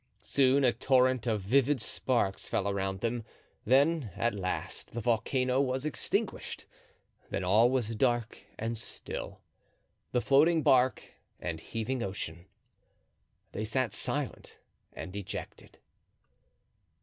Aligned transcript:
Soon 0.23 0.63
a 0.63 0.73
torrent 0.73 1.27
of 1.27 1.41
vivid 1.41 1.79
sparks 1.79 2.47
fell 2.49 2.67
around 2.67 3.01
them—then, 3.01 4.09
at 4.15 4.33
last, 4.33 4.93
the 4.93 4.99
volcano 4.99 5.61
was 5.61 5.85
extinguished—then 5.85 7.43
all 7.43 7.69
was 7.69 7.95
dark 7.95 8.39
and 8.57 8.75
still—the 8.79 9.37
floating 10.21 10.63
bark 10.63 11.13
and 11.39 11.59
heaving 11.59 12.01
ocean. 12.01 12.47
They 13.51 13.63
sat 13.63 13.93
silent 13.93 14.57
and 14.93 15.13
dejected. 15.13 15.77